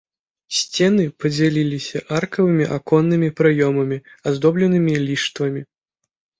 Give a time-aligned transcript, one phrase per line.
[0.59, 5.61] Сцены падзяляліся аркавымі аконнымі праёмамі, аздобленымі ліштвамі.